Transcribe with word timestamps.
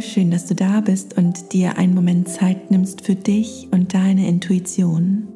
Schön, 0.00 0.30
dass 0.30 0.46
du 0.46 0.54
da 0.54 0.80
bist 0.80 1.16
und 1.16 1.52
dir 1.52 1.78
einen 1.78 1.94
Moment 1.94 2.28
Zeit 2.28 2.70
nimmst 2.70 3.00
für 3.00 3.14
dich 3.14 3.68
und 3.70 3.94
deine 3.94 4.28
Intuition. 4.28 5.28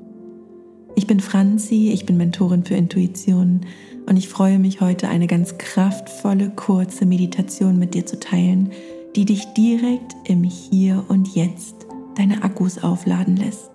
Ich 0.96 1.06
bin 1.06 1.20
Franzi, 1.20 1.90
ich 1.93 2.04
bin 2.04 2.16
Mentorin 2.18 2.64
für 2.64 2.75
Intuition 2.75 3.62
und 4.07 4.16
ich 4.16 4.29
freue 4.29 4.58
mich 4.58 4.80
heute 4.80 5.08
eine 5.08 5.26
ganz 5.26 5.57
kraftvolle, 5.57 6.50
kurze 6.50 7.07
Meditation 7.07 7.79
mit 7.79 7.94
dir 7.94 8.04
zu 8.04 8.20
teilen, 8.20 8.70
die 9.16 9.25
dich 9.25 9.46
direkt 9.54 10.14
im 10.25 10.44
Hier 10.44 11.04
und 11.08 11.34
Jetzt 11.34 11.86
deine 12.16 12.42
Akkus 12.42 12.82
aufladen 12.82 13.36
lässt. 13.36 13.70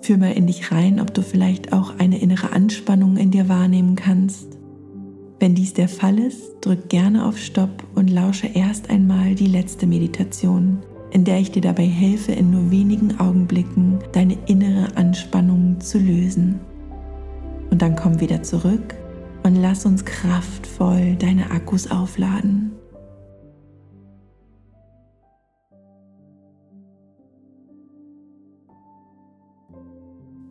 Fühl 0.00 0.16
mal 0.16 0.32
in 0.32 0.48
dich 0.48 0.72
rein, 0.72 1.00
ob 1.00 1.14
du 1.14 1.22
vielleicht 1.22 1.72
auch 1.72 1.98
eine 1.98 2.18
innere 2.20 2.52
Anspannung 2.52 3.16
in 3.16 3.30
dir 3.30 3.48
wahrnehmen 3.48 3.94
kannst 3.94 4.58
wenn 5.42 5.56
dies 5.56 5.74
der 5.74 5.88
Fall 5.88 6.20
ist, 6.20 6.60
drück 6.60 6.88
gerne 6.88 7.26
auf 7.26 7.36
Stopp 7.36 7.82
und 7.96 8.08
lausche 8.08 8.46
erst 8.46 8.90
einmal 8.90 9.34
die 9.34 9.48
letzte 9.48 9.88
Meditation, 9.88 10.78
in 11.10 11.24
der 11.24 11.40
ich 11.40 11.50
dir 11.50 11.62
dabei 11.62 11.84
helfe, 11.84 12.30
in 12.30 12.52
nur 12.52 12.70
wenigen 12.70 13.18
Augenblicken 13.18 13.98
deine 14.12 14.38
innere 14.46 14.96
Anspannung 14.96 15.80
zu 15.80 15.98
lösen. 15.98 16.60
Und 17.70 17.82
dann 17.82 17.96
komm 17.96 18.20
wieder 18.20 18.44
zurück 18.44 18.94
und 19.42 19.56
lass 19.56 19.84
uns 19.84 20.04
kraftvoll 20.04 21.16
deine 21.16 21.50
Akkus 21.50 21.90
aufladen. 21.90 22.71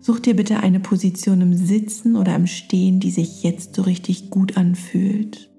Such 0.02 0.20
dir 0.20 0.36
bitte 0.36 0.60
eine 0.60 0.80
Position 0.80 1.42
im 1.42 1.54
Sitzen 1.54 2.16
oder 2.16 2.36
im 2.36 2.48
Stehen, 2.48 3.00
die 3.00 3.12
sich 3.12 3.44
jetzt 3.44 3.76
so 3.76 3.84
richtig 3.84 4.32
gut 4.32 4.58
anfühlt. 4.58 5.52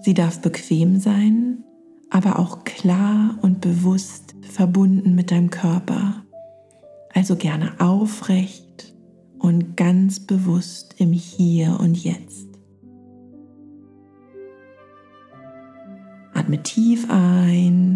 Sie 0.00 0.14
darf 0.14 0.40
bequem 0.40 0.98
sein, 0.98 1.64
aber 2.08 2.38
auch 2.38 2.64
klar 2.64 3.38
und 3.42 3.60
bewusst 3.60 4.34
verbunden 4.40 5.14
mit 5.14 5.30
deinem 5.30 5.50
Körper. 5.50 6.24
Also 7.12 7.36
gerne 7.36 7.80
aufrecht 7.80 8.94
und 9.38 9.76
ganz 9.76 10.20
bewusst 10.20 10.94
im 10.98 11.12
Hier 11.12 11.78
und 11.80 12.02
Jetzt. 12.02 12.46
Atme 16.32 16.62
tief 16.62 17.10
ein 17.10 17.95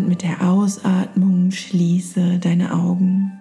und 0.00 0.08
mit 0.08 0.22
der 0.22 0.48
Ausatmung 0.48 1.50
schließe 1.50 2.38
deine 2.38 2.72
Augen. 2.72 3.32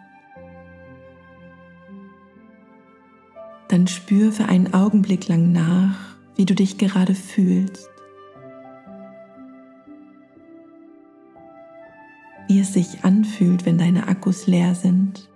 Dann 3.69 3.87
spür 3.87 4.33
für 4.33 4.45
einen 4.45 4.73
Augenblick 4.73 5.29
lang 5.29 5.53
nach, 5.53 6.17
wie 6.35 6.45
du 6.45 6.55
dich 6.55 6.77
gerade 6.77 7.15
fühlst. 7.15 7.89
Wie 12.49 12.59
es 12.59 12.73
sich 12.73 13.05
anfühlt, 13.05 13.65
wenn 13.65 13.77
deine 13.77 14.07
Akkus 14.07 14.45
leer 14.45 14.75
sind. 14.75 15.29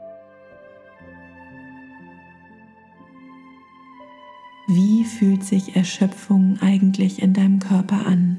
Wie 4.67 5.05
fühlt 5.05 5.45
sich 5.45 5.77
Erschöpfung 5.77 6.57
eigentlich 6.59 7.21
in 7.21 7.33
deinem 7.33 7.59
Körper 7.59 8.07
an? 8.07 8.32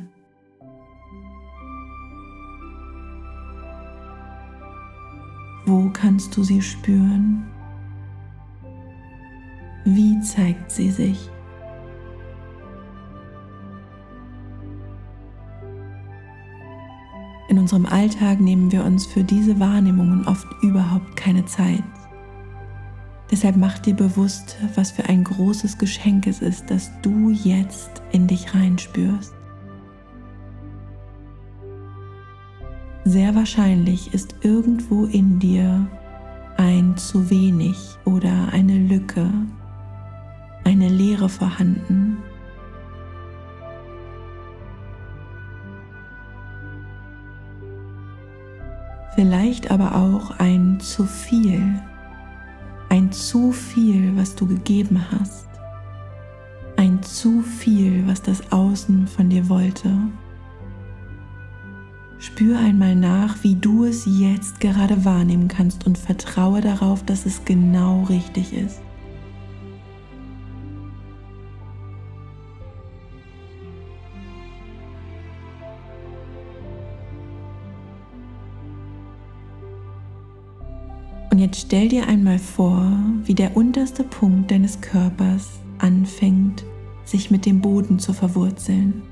Kannst 6.04 6.36
du 6.36 6.42
sie 6.42 6.60
spüren? 6.60 7.46
Wie 9.86 10.20
zeigt 10.20 10.70
sie 10.70 10.90
sich? 10.90 11.30
In 17.48 17.58
unserem 17.58 17.86
Alltag 17.86 18.38
nehmen 18.38 18.70
wir 18.70 18.84
uns 18.84 19.06
für 19.06 19.24
diese 19.24 19.58
Wahrnehmungen 19.58 20.28
oft 20.28 20.46
überhaupt 20.62 21.16
keine 21.16 21.46
Zeit. 21.46 21.82
Deshalb 23.30 23.56
mach 23.56 23.78
dir 23.78 23.94
bewusst, 23.94 24.58
was 24.74 24.90
für 24.90 25.04
ein 25.04 25.24
großes 25.24 25.78
Geschenk 25.78 26.26
es 26.26 26.42
ist, 26.42 26.70
dass 26.70 26.90
du 27.00 27.30
jetzt 27.30 28.02
in 28.12 28.26
dich 28.26 28.54
reinspürst. 28.54 29.32
Sehr 33.06 33.34
wahrscheinlich 33.34 34.14
ist 34.14 34.34
irgendwo 34.42 35.04
in 35.04 35.38
dir 35.38 35.86
ein 36.56 36.96
zu 36.96 37.30
wenig 37.30 37.98
oder 38.04 38.48
eine 38.52 38.78
Lücke, 38.78 39.30
eine 40.64 40.88
Leere 40.88 41.28
vorhanden. 41.28 42.18
Vielleicht 49.14 49.70
aber 49.70 49.94
auch 49.94 50.32
ein 50.38 50.80
zu 50.80 51.04
viel, 51.04 51.80
ein 52.88 53.12
zu 53.12 53.52
viel, 53.52 54.16
was 54.16 54.34
du 54.34 54.46
gegeben 54.46 55.00
hast, 55.12 55.48
ein 56.76 57.00
zu 57.02 57.40
viel, 57.40 58.06
was 58.08 58.22
das 58.22 58.50
Außen 58.50 59.06
von 59.06 59.30
dir 59.30 59.48
wollte. 59.48 59.90
Spür 62.24 62.58
einmal 62.58 62.96
nach, 62.96 63.44
wie 63.44 63.54
du 63.54 63.84
es 63.84 64.06
jetzt 64.06 64.58
gerade 64.58 65.04
wahrnehmen 65.04 65.46
kannst 65.46 65.84
und 65.84 65.98
vertraue 65.98 66.62
darauf, 66.62 67.04
dass 67.04 67.26
es 67.26 67.44
genau 67.44 68.04
richtig 68.04 68.54
ist. 68.54 68.80
Und 81.30 81.40
jetzt 81.40 81.60
stell 81.60 81.90
dir 81.90 82.08
einmal 82.08 82.38
vor, 82.38 82.90
wie 83.24 83.34
der 83.34 83.54
unterste 83.54 84.02
Punkt 84.02 84.50
deines 84.50 84.80
Körpers 84.80 85.60
anfängt, 85.76 86.64
sich 87.04 87.30
mit 87.30 87.44
dem 87.44 87.60
Boden 87.60 87.98
zu 87.98 88.14
verwurzeln 88.14 89.02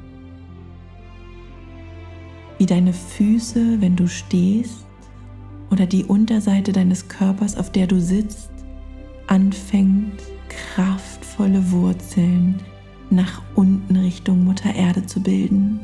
wie 2.63 2.67
deine 2.67 2.93
Füße, 2.93 3.81
wenn 3.81 3.97
du 3.97 4.07
stehst, 4.07 4.87
oder 5.73 5.85
die 5.85 6.05
Unterseite 6.05 6.71
deines 6.71 7.09
Körpers, 7.09 7.57
auf 7.57 7.73
der 7.73 7.89
du 7.89 8.01
sitzt, 8.01 8.53
anfängt 9.27 10.23
kraftvolle 10.49 11.73
Wurzeln 11.73 12.61
nach 13.11 13.43
unten 13.57 13.97
Richtung 13.97 14.45
Mutter 14.45 14.73
Erde 14.73 15.05
zu 15.05 15.21
bilden. 15.21 15.81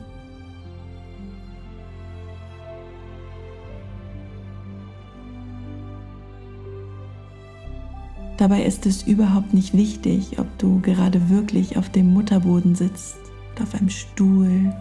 Dabei 8.37 8.63
ist 8.63 8.87
es 8.87 9.03
überhaupt 9.03 9.53
nicht 9.53 9.77
wichtig, 9.77 10.39
ob 10.39 10.47
du 10.59 10.79
gerade 10.79 11.29
wirklich 11.29 11.77
auf 11.77 11.89
dem 11.89 12.13
Mutterboden 12.13 12.77
sitzt 12.77 13.17
oder 13.57 13.65
auf 13.65 13.75
einem 13.75 13.91
Stuhl 13.91 14.73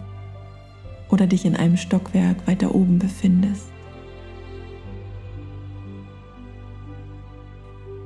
oder 1.10 1.26
dich 1.26 1.44
in 1.44 1.56
einem 1.56 1.76
Stockwerk 1.76 2.46
weiter 2.46 2.74
oben 2.74 2.98
befindest. 2.98 3.68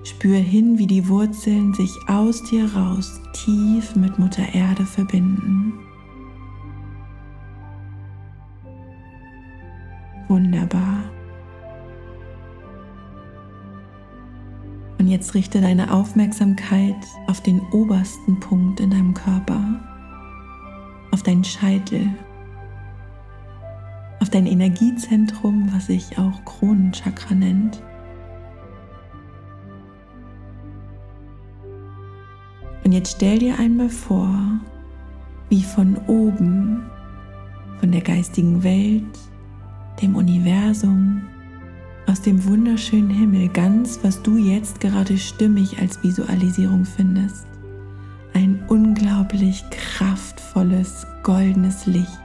Spür 0.04 0.38
hin, 0.38 0.78
wie 0.78 0.86
die 0.86 1.08
Wurzeln 1.08 1.74
sich 1.74 1.90
aus 2.06 2.42
dir 2.44 2.72
raus 2.74 3.20
tief 3.32 3.96
mit 3.96 4.18
Mutter 4.18 4.54
Erde 4.54 4.84
verbinden. 4.84 5.72
Wunderbar. 10.28 11.02
Und 14.99 15.08
jetzt 15.08 15.34
richte 15.34 15.60
deine 15.60 15.93
Aufmerksamkeit 15.93 16.94
auf 17.26 17.40
den 17.40 17.60
obersten 17.72 18.38
Punkt 18.38 18.78
in 18.78 18.90
deinem 18.90 19.14
Körper, 19.14 19.81
auf 21.10 21.25
deinen 21.25 21.43
Scheitel 21.43 22.08
auf 24.22 24.30
dein 24.30 24.46
Energiezentrum, 24.46 25.69
was 25.74 25.86
sich 25.86 26.16
auch 26.16 26.44
Kronenchakra 26.44 27.34
nennt. 27.34 27.82
Und 32.84 32.92
jetzt 32.92 33.16
stell 33.16 33.40
dir 33.40 33.58
einmal 33.58 33.88
vor, 33.88 34.32
wie 35.48 35.64
von 35.64 35.96
oben, 36.06 36.88
von 37.80 37.90
der 37.90 38.00
geistigen 38.00 38.62
Welt, 38.62 39.19
dem 40.00 40.14
Universum, 40.14 41.22
aus 42.06 42.22
dem 42.22 42.44
wunderschönen 42.44 43.10
Himmel, 43.10 43.48
ganz, 43.48 43.98
was 44.04 44.22
du 44.22 44.36
jetzt 44.36 44.78
gerade 44.78 45.18
stimmig 45.18 45.80
als 45.80 46.00
Visualisierung 46.04 46.84
findest, 46.84 47.46
ein 48.34 48.62
unglaublich 48.68 49.64
kraftvolles, 49.70 51.08
goldenes 51.25 51.86
Licht 51.86 52.21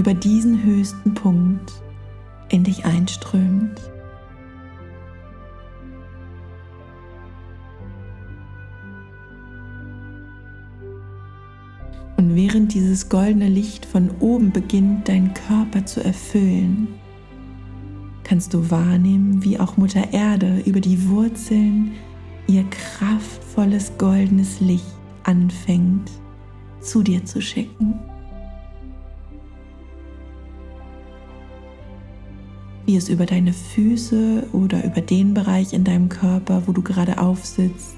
über 0.00 0.14
diesen 0.14 0.64
höchsten 0.64 1.12
Punkt 1.12 1.74
in 2.48 2.64
dich 2.64 2.86
einströmt. 2.86 3.78
Und 12.16 12.34
während 12.34 12.72
dieses 12.72 13.10
goldene 13.10 13.48
Licht 13.48 13.84
von 13.84 14.10
oben 14.20 14.52
beginnt, 14.52 15.06
deinen 15.06 15.34
Körper 15.34 15.84
zu 15.84 16.02
erfüllen, 16.02 16.88
kannst 18.24 18.54
du 18.54 18.70
wahrnehmen, 18.70 19.44
wie 19.44 19.60
auch 19.60 19.76
Mutter 19.76 20.14
Erde 20.14 20.62
über 20.64 20.80
die 20.80 21.10
Wurzeln 21.10 21.90
ihr 22.46 22.64
kraftvolles 22.70 23.92
goldenes 23.98 24.60
Licht 24.60 24.86
anfängt 25.24 26.10
zu 26.80 27.02
dir 27.02 27.22
zu 27.26 27.42
schicken. 27.42 28.00
Wie 32.90 32.96
es 32.96 33.08
über 33.08 33.24
deine 33.24 33.52
Füße 33.52 34.48
oder 34.52 34.84
über 34.84 35.00
den 35.00 35.32
Bereich 35.32 35.74
in 35.74 35.84
deinem 35.84 36.08
Körper, 36.08 36.64
wo 36.66 36.72
du 36.72 36.82
gerade 36.82 37.18
aufsitzt, 37.18 37.94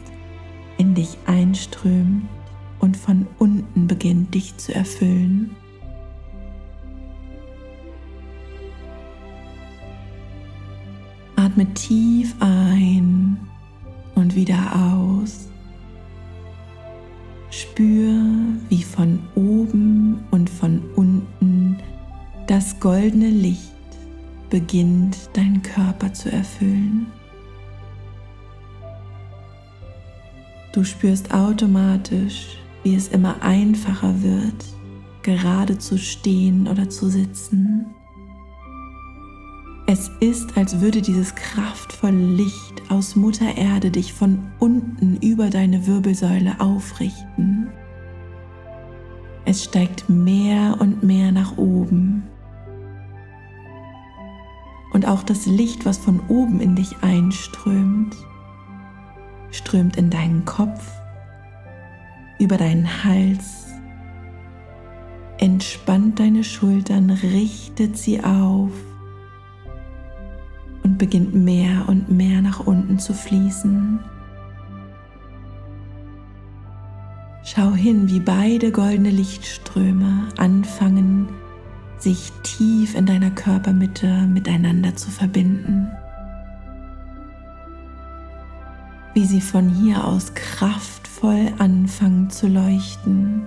in 0.76 0.94
dich 0.94 1.16
einströmt 1.24 2.24
und 2.78 2.94
von 2.98 3.26
unten 3.38 3.86
beginnt 3.86 4.34
dich 4.34 4.54
zu 4.58 4.74
erfüllen. 4.74 5.56
Atme 11.36 11.72
tief 11.72 12.34
ein 12.40 13.38
und 14.14 14.36
wieder 14.36 14.58
aus. 14.76 15.48
Spür, 17.48 18.20
wie 18.68 18.82
von 18.82 19.20
oben 19.36 20.22
und 20.30 20.50
von 20.50 20.82
unten 20.96 21.78
das 22.46 22.78
goldene 22.78 23.30
Licht 23.30 23.71
beginnt 24.52 25.30
deinen 25.32 25.62
Körper 25.62 26.12
zu 26.12 26.30
erfüllen. 26.30 27.06
Du 30.74 30.84
spürst 30.84 31.32
automatisch, 31.32 32.58
wie 32.82 32.94
es 32.94 33.08
immer 33.08 33.42
einfacher 33.42 34.22
wird, 34.22 34.62
gerade 35.22 35.78
zu 35.78 35.96
stehen 35.96 36.68
oder 36.68 36.90
zu 36.90 37.08
sitzen. 37.08 37.86
Es 39.86 40.10
ist, 40.20 40.54
als 40.54 40.82
würde 40.82 41.00
dieses 41.00 41.34
kraftvolle 41.34 42.34
Licht 42.34 42.82
aus 42.90 43.16
Mutter 43.16 43.56
Erde 43.56 43.90
dich 43.90 44.12
von 44.12 44.38
unten 44.58 45.16
über 45.22 45.48
deine 45.48 45.86
Wirbelsäule 45.86 46.60
aufrichten. 46.60 47.68
Es 49.46 49.64
steigt 49.64 50.10
mehr 50.10 50.76
und 50.78 51.02
mehr 51.02 51.32
nach 51.32 51.56
oben. 51.56 52.24
Und 54.92 55.06
auch 55.08 55.22
das 55.22 55.46
Licht, 55.46 55.86
was 55.86 55.98
von 55.98 56.20
oben 56.28 56.60
in 56.60 56.76
dich 56.76 56.96
einströmt, 57.00 58.14
strömt 59.50 59.96
in 59.96 60.10
deinen 60.10 60.44
Kopf, 60.44 60.84
über 62.38 62.56
deinen 62.56 63.04
Hals, 63.04 63.68
entspannt 65.38 66.20
deine 66.20 66.44
Schultern, 66.44 67.10
richtet 67.10 67.96
sie 67.96 68.22
auf 68.22 68.72
und 70.82 70.98
beginnt 70.98 71.34
mehr 71.34 71.88
und 71.88 72.10
mehr 72.10 72.42
nach 72.42 72.60
unten 72.60 72.98
zu 72.98 73.14
fließen. 73.14 73.98
Schau 77.44 77.72
hin, 77.72 78.08
wie 78.08 78.20
beide 78.20 78.70
goldene 78.70 79.10
Lichtströme 79.10 80.28
anfangen, 80.36 81.28
sich 82.02 82.32
tief 82.42 82.94
in 82.94 83.06
deiner 83.06 83.30
Körpermitte 83.30 84.26
miteinander 84.26 84.94
zu 84.96 85.10
verbinden. 85.10 85.90
Wie 89.14 89.24
sie 89.24 89.40
von 89.40 89.68
hier 89.68 90.04
aus 90.04 90.34
kraftvoll 90.34 91.52
anfangen 91.58 92.30
zu 92.30 92.48
leuchten. 92.48 93.46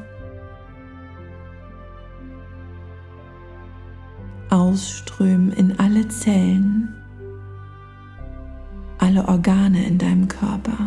Ausströmen 4.50 5.51
in 5.51 5.78
alle 5.80 6.08
Zellen 6.08 6.96
alle 9.06 9.28
Organe 9.28 9.86
in 9.86 9.98
deinem 9.98 10.28
Körper. 10.28 10.78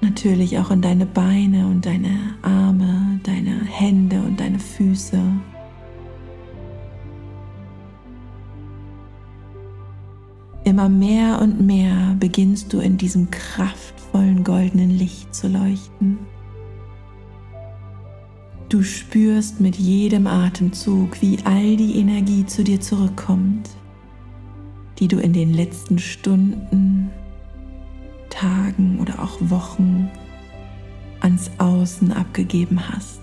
Natürlich 0.00 0.58
auch 0.58 0.70
in 0.70 0.80
deine 0.80 1.06
Beine 1.06 1.66
und 1.66 1.84
deine 1.84 2.34
Arme, 2.42 3.20
deine 3.22 3.64
Hände 3.64 4.20
und 4.20 4.40
deine 4.40 4.58
Füße. 4.58 5.20
Immer 10.64 10.88
mehr 10.88 11.40
und 11.42 11.60
mehr 11.60 12.16
beginnst 12.18 12.72
du 12.72 12.80
in 12.80 12.96
diesem 12.96 13.30
kraftvollen 13.30 14.44
goldenen 14.44 14.90
Licht 14.90 15.34
zu 15.34 15.48
leuchten. 15.48 16.18
Du 18.68 18.82
spürst 18.82 19.60
mit 19.60 19.76
jedem 19.76 20.26
Atemzug, 20.26 21.20
wie 21.20 21.38
all 21.44 21.76
die 21.76 21.98
Energie 21.98 22.46
zu 22.46 22.62
dir 22.62 22.80
zurückkommt 22.80 23.68
die 25.00 25.08
du 25.08 25.18
in 25.18 25.32
den 25.32 25.52
letzten 25.52 25.98
Stunden, 25.98 27.10
Tagen 28.40 28.98
oder 29.00 29.22
auch 29.22 29.36
Wochen 29.40 30.10
ans 31.20 31.50
Außen 31.58 32.12
abgegeben 32.12 32.80
hast. 32.88 33.20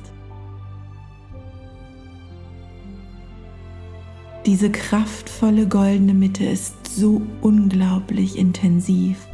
Diese 4.45 4.69
kraftvolle 4.69 5.67
goldene 5.67 6.13
Mitte 6.13 6.45
ist 6.45 6.75
so 6.87 7.21
unglaublich 7.41 8.37
intensiv. 8.37 9.27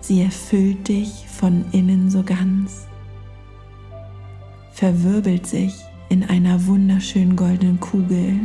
Sie 0.00 0.22
erfüllt 0.22 0.86
dich 0.86 1.26
von 1.28 1.64
innen 1.72 2.10
so 2.10 2.22
ganz, 2.22 2.86
verwirbelt 4.72 5.46
sich 5.46 5.74
in 6.08 6.22
einer 6.24 6.64
wunderschönen 6.66 7.34
goldenen 7.34 7.80
Kugel 7.80 8.38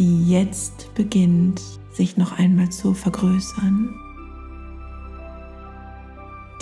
die 0.00 0.30
jetzt 0.30 0.94
beginnt, 0.94 1.60
sich 1.92 2.16
noch 2.16 2.38
einmal 2.38 2.70
zu 2.70 2.94
vergrößern, 2.94 3.94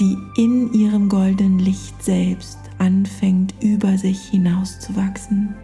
die 0.00 0.18
in 0.36 0.72
ihrem 0.72 1.08
goldenen 1.08 1.60
Licht 1.60 2.02
selbst 2.02 2.58
anfängt 2.78 3.54
über 3.62 3.96
sich 3.96 4.20
hinauszuwachsen, 4.30 5.54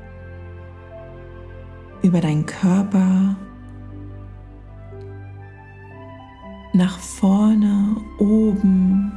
über 2.03 2.21
deinen 2.21 2.47
Körper, 2.47 3.37
nach 6.75 6.99
vorne, 7.01 7.97
oben, 8.21 9.13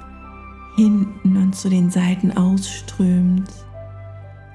hinten 0.75 1.37
und 1.37 1.55
zu 1.55 1.69
den 1.69 1.91
Seiten 1.91 2.35
ausströmt 2.35 3.51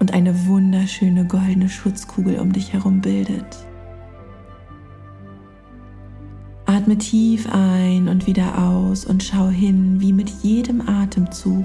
und 0.01 0.13
eine 0.13 0.47
wunderschöne 0.47 1.25
goldene 1.25 1.69
Schutzkugel 1.69 2.41
um 2.41 2.53
dich 2.53 2.73
herum 2.73 3.01
bildet. 3.01 3.69
Atme 6.83 6.99
tief 6.99 7.49
ein 7.49 8.09
und 8.09 8.27
wieder 8.27 8.59
aus 8.59 9.05
und 9.05 9.23
schau 9.23 9.47
hin, 9.47 10.01
wie 10.01 10.13
mit 10.13 10.29
jedem 10.43 10.81
Atemzug 10.81 11.65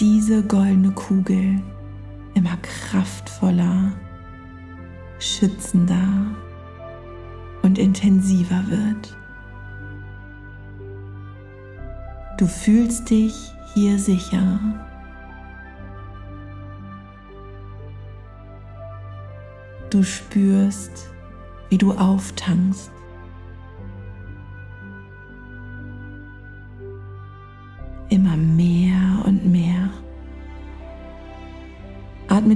diese 0.00 0.42
goldene 0.42 0.90
Kugel 0.90 1.62
immer 2.34 2.56
kraftvoller, 2.60 3.92
schützender 5.20 6.26
und 7.62 7.78
intensiver 7.78 8.64
wird. 8.68 9.16
Du 12.36 12.48
fühlst 12.48 13.10
dich 13.10 13.52
hier 13.74 13.96
sicher. 13.96 14.58
Du 19.88 20.02
spürst, 20.02 21.10
wie 21.68 21.78
du 21.78 21.92
auftankst. 21.92 22.90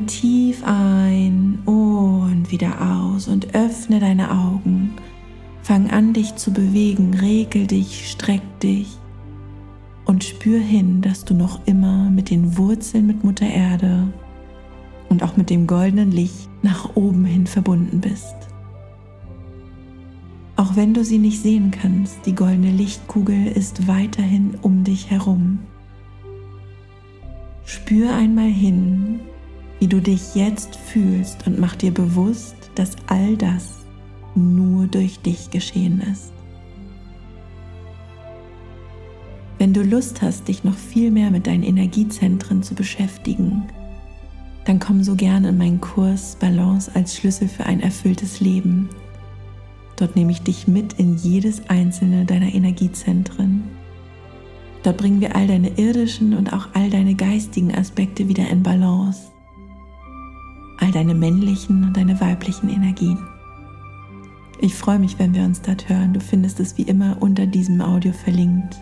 Tief 0.06 0.62
ein 0.64 1.58
und 1.64 2.50
wieder 2.50 2.80
aus 2.80 3.28
und 3.28 3.54
öffne 3.54 4.00
deine 4.00 4.30
Augen. 4.30 4.94
Fang 5.62 5.90
an, 5.90 6.12
dich 6.12 6.36
zu 6.36 6.52
bewegen, 6.52 7.14
regel 7.14 7.66
dich, 7.66 8.10
streck 8.10 8.42
dich 8.60 8.98
und 10.04 10.24
spür 10.24 10.60
hin, 10.60 11.02
dass 11.02 11.24
du 11.24 11.34
noch 11.34 11.66
immer 11.66 12.08
mit 12.10 12.30
den 12.30 12.56
Wurzeln 12.56 13.06
mit 13.06 13.24
Mutter 13.24 13.46
Erde 13.46 14.06
und 15.08 15.22
auch 15.22 15.36
mit 15.36 15.50
dem 15.50 15.66
goldenen 15.66 16.12
Licht 16.12 16.48
nach 16.62 16.94
oben 16.94 17.24
hin 17.24 17.46
verbunden 17.46 18.00
bist. 18.00 18.34
Auch 20.56 20.74
wenn 20.74 20.94
du 20.94 21.04
sie 21.04 21.18
nicht 21.18 21.42
sehen 21.42 21.70
kannst, 21.70 22.24
die 22.24 22.34
goldene 22.34 22.70
Lichtkugel 22.70 23.46
ist 23.48 23.86
weiterhin 23.88 24.56
um 24.62 24.84
dich 24.84 25.10
herum. 25.10 25.58
Spür 27.66 28.14
einmal 28.14 28.48
hin, 28.48 29.20
wie 29.78 29.88
du 29.88 30.00
dich 30.00 30.34
jetzt 30.34 30.76
fühlst 30.76 31.46
und 31.46 31.58
mach 31.58 31.76
dir 31.76 31.92
bewusst, 31.92 32.56
dass 32.74 32.96
all 33.06 33.36
das 33.36 33.84
nur 34.34 34.86
durch 34.86 35.20
dich 35.20 35.50
geschehen 35.50 36.00
ist. 36.12 36.32
Wenn 39.58 39.72
du 39.72 39.82
Lust 39.82 40.20
hast, 40.20 40.48
dich 40.48 40.64
noch 40.64 40.76
viel 40.76 41.10
mehr 41.10 41.30
mit 41.30 41.46
deinen 41.46 41.62
Energiezentren 41.62 42.62
zu 42.62 42.74
beschäftigen, 42.74 43.64
dann 44.66 44.78
komm 44.78 45.02
so 45.02 45.14
gerne 45.14 45.50
in 45.50 45.58
meinen 45.58 45.80
Kurs 45.80 46.36
Balance 46.36 46.90
als 46.94 47.16
Schlüssel 47.16 47.48
für 47.48 47.64
ein 47.64 47.80
erfülltes 47.80 48.40
Leben. 48.40 48.90
Dort 49.96 50.14
nehme 50.14 50.32
ich 50.32 50.42
dich 50.42 50.68
mit 50.68 50.94
in 50.94 51.16
jedes 51.16 51.70
einzelne 51.70 52.26
deiner 52.26 52.52
Energiezentren. 52.54 53.64
Dort 54.82 54.98
bringen 54.98 55.20
wir 55.20 55.34
all 55.34 55.46
deine 55.46 55.78
irdischen 55.78 56.34
und 56.34 56.52
auch 56.52 56.68
all 56.74 56.90
deine 56.90 57.14
geistigen 57.14 57.74
Aspekte 57.74 58.28
wieder 58.28 58.48
in 58.48 58.62
Balance. 58.62 59.35
All 60.86 60.92
deine 60.92 61.16
männlichen 61.16 61.82
und 61.82 61.96
deine 61.96 62.20
weiblichen 62.20 62.68
Energien. 62.68 63.18
Ich 64.60 64.72
freue 64.76 65.00
mich, 65.00 65.18
wenn 65.18 65.34
wir 65.34 65.42
uns 65.42 65.60
dort 65.60 65.88
hören. 65.88 66.12
Du 66.12 66.20
findest 66.20 66.60
es 66.60 66.78
wie 66.78 66.82
immer 66.82 67.16
unter 67.18 67.44
diesem 67.44 67.80
Audio 67.80 68.12
verlinkt. 68.12 68.76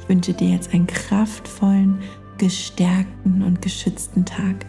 Ich 0.00 0.08
wünsche 0.08 0.32
dir 0.32 0.48
jetzt 0.48 0.74
einen 0.74 0.88
kraftvollen, 0.88 2.00
gestärkten 2.38 3.44
und 3.44 3.62
geschützten 3.62 4.24
Tag. 4.24 4.66